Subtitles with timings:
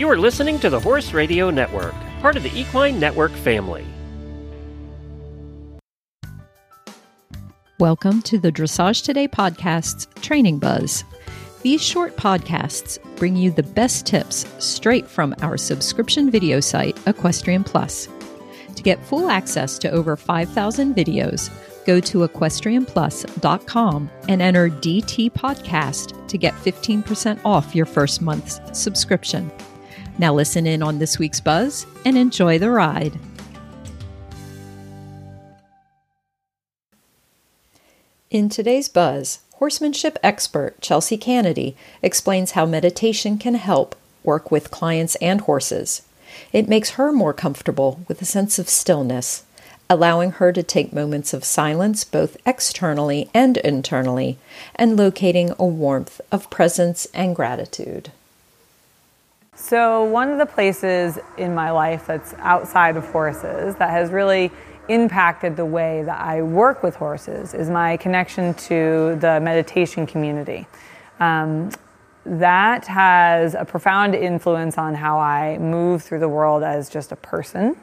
[0.00, 3.84] You are listening to the Horse Radio Network, part of the Equine Network family.
[7.78, 11.04] Welcome to the Dressage Today podcast's Training Buzz.
[11.60, 17.62] These short podcasts bring you the best tips straight from our subscription video site, Equestrian
[17.62, 18.08] Plus.
[18.76, 21.50] To get full access to over 5,000 videos,
[21.84, 29.52] go to equestrianplus.com and enter DT Podcast to get 15% off your first month's subscription.
[30.20, 33.18] Now, listen in on this week's buzz and enjoy the ride.
[38.30, 45.14] In today's buzz, horsemanship expert Chelsea Canedy explains how meditation can help work with clients
[45.22, 46.02] and horses.
[46.52, 49.44] It makes her more comfortable with a sense of stillness,
[49.88, 54.36] allowing her to take moments of silence both externally and internally,
[54.76, 58.12] and locating a warmth of presence and gratitude.
[59.60, 64.50] So, one of the places in my life that's outside of horses that has really
[64.88, 70.66] impacted the way that I work with horses is my connection to the meditation community.
[71.20, 71.70] Um,
[72.24, 77.16] that has a profound influence on how I move through the world as just a
[77.16, 77.76] person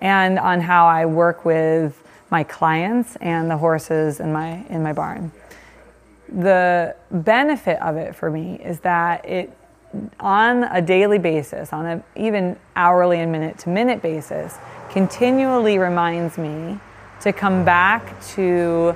[0.00, 4.92] and on how I work with my clients and the horses in my in my
[4.92, 5.30] barn.
[6.28, 9.56] The benefit of it for me is that it
[10.18, 14.56] on a daily basis, on an even hourly and minute to minute basis,
[14.90, 16.78] continually reminds me
[17.20, 18.94] to come back to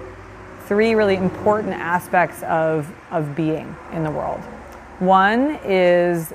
[0.66, 4.40] three really important aspects of, of being in the world.
[4.98, 6.32] One is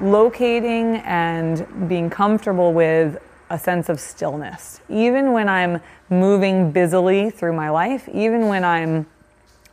[0.00, 4.80] locating and being comfortable with a sense of stillness.
[4.88, 9.06] Even when I'm moving busily through my life, even when I'm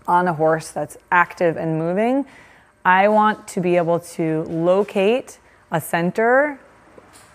[0.08, 2.26] on a horse that's active and moving,
[2.88, 5.40] I want to be able to locate
[5.72, 6.58] a center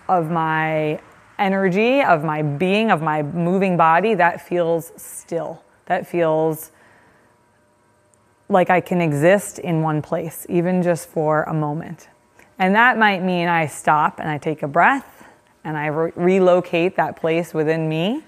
[0.08, 0.98] of my
[1.38, 6.72] energy, of my being, of my moving body that feels still, that feels
[8.48, 12.08] like I can exist in one place, even just for a moment.
[12.58, 15.26] And that might mean I stop and I take a breath
[15.64, 18.24] and I re- relocate that place within me.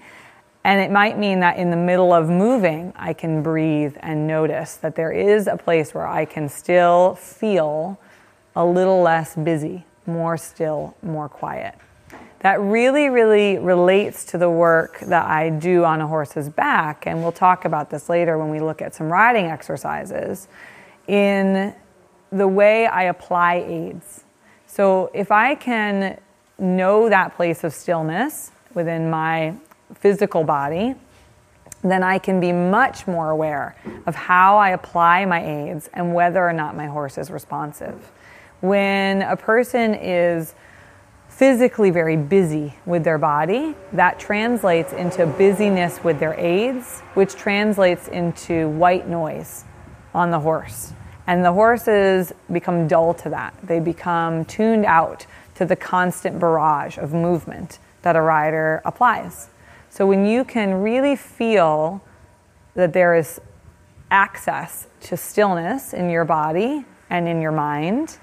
[0.65, 4.75] And it might mean that in the middle of moving, I can breathe and notice
[4.77, 7.99] that there is a place where I can still feel
[8.55, 11.75] a little less busy, more still, more quiet
[12.45, 17.07] that really, really relates to the work that I do on a horse's back.
[17.07, 20.47] And we'll talk about this later when we look at some riding exercises
[21.07, 21.73] in
[22.31, 24.25] the way I apply aids.
[24.67, 26.19] So if I can
[26.59, 29.55] know that place of stillness within my
[29.93, 30.95] physical body,
[31.83, 33.75] then I can be much more aware
[34.05, 38.11] of how I apply my aids and whether or not my horse is responsive.
[38.61, 40.55] When a person is
[41.27, 48.07] physically very busy with their body, that translates into busyness with their aids, which translates
[48.07, 49.65] into white noise
[50.13, 50.93] on the horse.
[51.27, 53.53] And the horses become dull to that.
[53.61, 55.25] They become tuned out
[55.55, 59.49] to the constant barrage of movement that a rider applies.
[59.95, 62.01] So when you can really feel
[62.73, 63.39] that there is
[64.11, 68.17] access to stillness in your body and in your mind,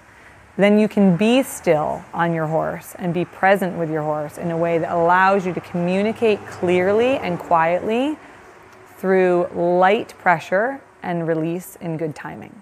[0.59, 4.51] then you can be still on your horse and be present with your horse in
[4.51, 8.19] a way that allows you to communicate clearly and quietly
[8.99, 12.61] through light pressure and release in good timing.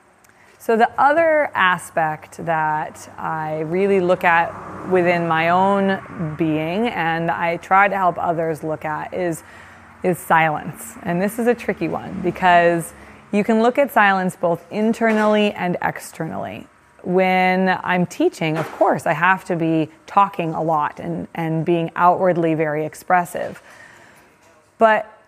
[0.60, 7.56] So, the other aspect that I really look at within my own being and I
[7.56, 9.42] try to help others look at is,
[10.02, 10.96] is silence.
[11.02, 12.92] And this is a tricky one because
[13.32, 16.66] you can look at silence both internally and externally
[17.04, 21.90] when I'm teaching, of course, I have to be talking a lot and, and being
[21.96, 23.62] outwardly very expressive.
[24.76, 25.19] But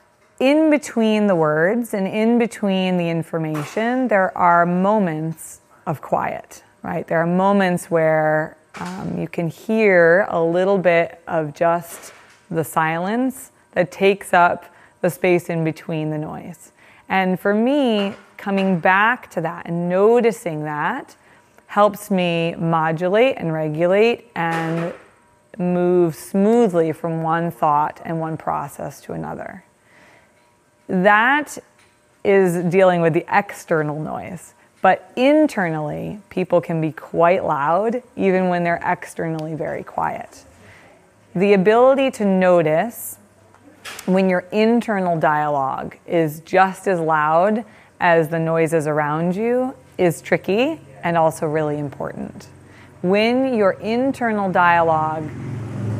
[0.42, 7.06] in between the words and in between the information, there are moments of quiet, right?
[7.06, 12.12] There are moments where um, you can hear a little bit of just
[12.50, 14.64] the silence that takes up
[15.00, 16.72] the space in between the noise.
[17.08, 21.14] And for me, coming back to that and noticing that
[21.68, 24.92] helps me modulate and regulate and
[25.56, 29.62] move smoothly from one thought and one process to another.
[30.92, 31.56] That
[32.22, 34.52] is dealing with the external noise.
[34.82, 40.44] But internally, people can be quite loud even when they're externally very quiet.
[41.34, 43.16] The ability to notice
[44.04, 47.64] when your internal dialogue is just as loud
[47.98, 52.48] as the noises around you is tricky and also really important.
[53.02, 55.28] when your internal dialogue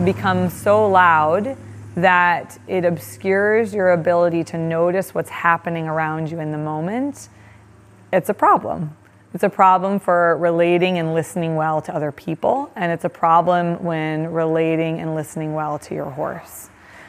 [0.05, 1.56] becomes so loud
[1.94, 7.29] that it obscures your ability to notice what's happening around you in the moment,
[8.12, 8.97] it's a problem.
[9.35, 13.83] It's a problem for relating and listening well to other people, and it's a problem
[13.83, 16.69] when relating and listening well to your horse.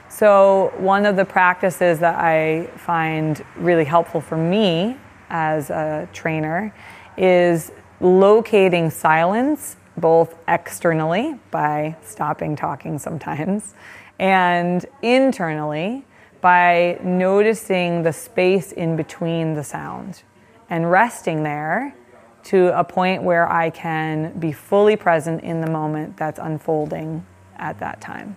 [0.10, 4.96] So, one of the practices that I find really helpful for me
[5.30, 6.74] as a trainer
[7.18, 13.74] is locating silence both externally by stopping talking sometimes
[14.20, 16.06] and internally
[16.42, 20.24] by noticing the space in between the sound
[20.70, 21.96] and resting there
[22.44, 27.26] to a point where I can be fully present in the moment that's unfolding
[27.58, 28.36] at that time.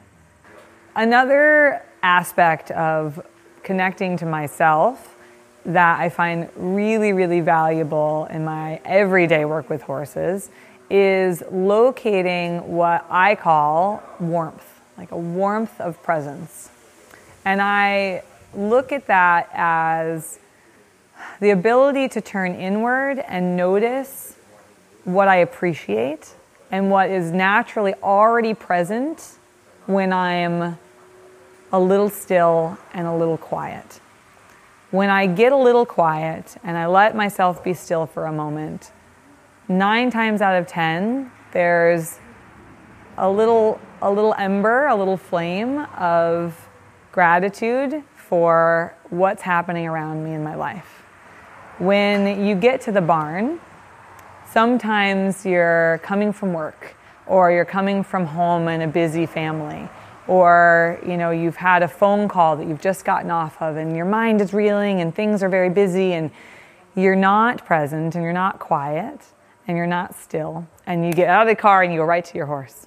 [0.94, 3.20] Another aspect of
[3.64, 5.16] connecting to myself
[5.64, 10.48] that I find really, really valuable in my everyday work with horses
[10.88, 16.70] is locating what I call warmth, like a warmth of presence.
[17.44, 18.22] And I
[18.54, 20.38] look at that as
[21.40, 24.36] the ability to turn inward and notice
[25.04, 26.34] what I appreciate
[26.70, 29.38] and what is naturally already present
[29.86, 30.78] when I'm
[31.72, 34.00] a little still and a little quiet.
[34.90, 38.90] When I get a little quiet and I let myself be still for a moment,
[39.68, 42.18] nine times out of ten, there's
[43.18, 46.68] a little, a little ember, a little flame of
[47.12, 51.02] gratitude for what's happening around me in my life.
[51.78, 53.60] When you get to the barn,
[54.50, 56.94] sometimes you're coming from work
[57.26, 59.88] or you're coming from home in a busy family
[60.28, 63.96] or you know you've had a phone call that you've just gotten off of and
[63.96, 66.30] your mind is reeling and things are very busy and
[66.94, 69.20] you're not present and you're not quiet
[69.68, 72.24] and you're not still and you get out of the car and you go right
[72.24, 72.86] to your horse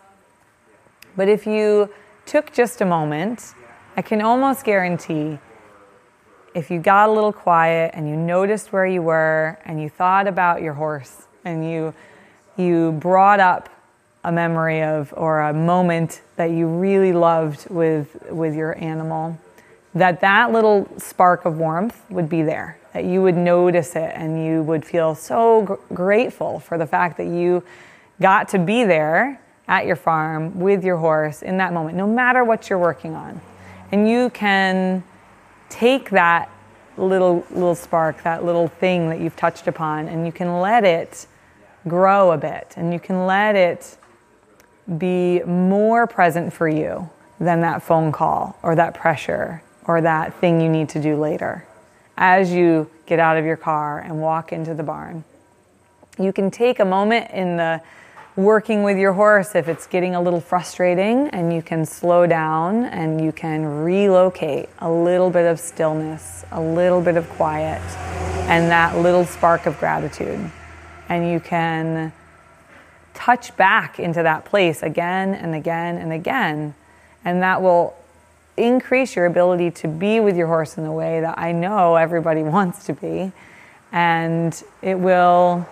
[1.19, 1.89] but if you
[2.25, 3.53] took just a moment
[3.97, 5.37] i can almost guarantee
[6.55, 10.27] if you got a little quiet and you noticed where you were and you thought
[10.27, 11.93] about your horse and you
[12.55, 13.67] you brought up
[14.23, 19.37] a memory of or a moment that you really loved with with your animal
[19.93, 24.41] that that little spark of warmth would be there that you would notice it and
[24.45, 27.61] you would feel so gr- grateful for the fact that you
[28.21, 29.37] got to be there
[29.69, 33.39] at your farm with your horse in that moment no matter what you're working on
[33.91, 35.01] and you can
[35.69, 36.49] take that
[36.97, 41.27] little little spark, that little thing that you've touched upon, and you can let it
[41.87, 43.97] grow a bit, and you can let it
[44.97, 50.59] be more present for you than that phone call or that pressure or that thing
[50.59, 51.65] you need to do later.
[52.17, 55.23] As you get out of your car and walk into the barn,
[56.19, 57.81] you can take a moment in the
[58.35, 62.85] working with your horse if it's getting a little frustrating and you can slow down
[62.85, 67.81] and you can relocate a little bit of stillness, a little bit of quiet,
[68.47, 70.51] and that little spark of gratitude.
[71.09, 72.13] And you can
[73.13, 76.75] touch back into that place again and again and again.
[77.25, 77.95] And that will
[78.55, 82.43] increase your ability to be with your horse in the way that I know everybody
[82.55, 83.31] wants to be.
[83.91, 85.67] And it will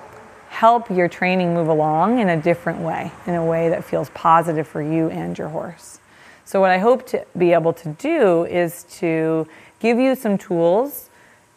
[0.49, 4.67] help your training move along in a different way, in a way that feels positive
[4.67, 5.99] for you and your horse.
[6.45, 9.47] So, what I hope to be able to do is to
[9.79, 11.09] give you some tools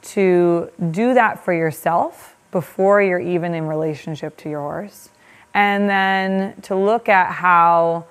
[0.03, 5.11] to do that for yourself before you're even in relationship to your horse.
[5.55, 8.07] And then to look at how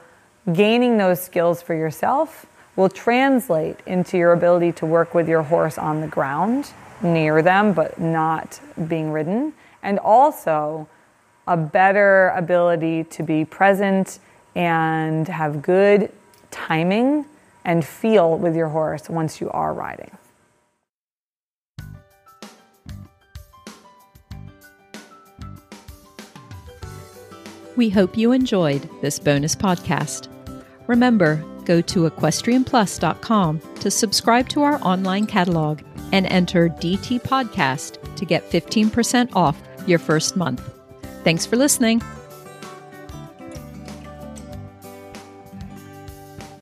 [0.54, 2.46] gaining those skills for yourself
[2.76, 6.72] will translate into your ability to work with your horse on the ground,
[7.02, 10.88] near them, but not being ridden and also
[11.48, 14.20] a better ability to be present
[14.56, 16.12] and have good
[16.52, 17.26] timing
[17.66, 20.12] and feel with your horse once you are riding.
[27.76, 30.28] We hope you enjoyed this bonus podcast.
[30.88, 35.82] Remember, go to equestrianplus.com to subscribe to our online catalog
[36.12, 40.62] and enter DT Podcast to get 15% off your first month.
[41.24, 42.02] Thanks for listening.